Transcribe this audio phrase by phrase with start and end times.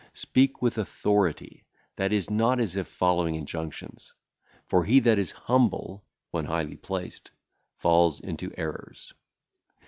[0.15, 1.63] Speak with authority,
[1.95, 4.15] that is, not as if following injunctions,
[4.65, 7.29] for he that is humble (when highly placed)
[7.77, 9.13] falleth into errors.